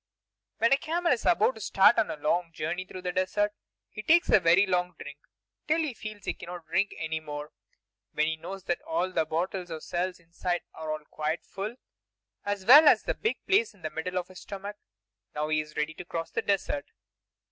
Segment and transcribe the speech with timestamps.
[0.57, 3.51] When a camel is about to start on a long journey through the desert,
[3.91, 5.19] he takes a very long drink,
[5.67, 7.51] till he feels that he cannot drink any more;
[8.11, 11.75] then he knows that all the bottles or cells inside are quite full,
[12.43, 14.77] as well as the big place in the middle of his stomach.
[15.35, 16.87] Now he is ready to cross the desert.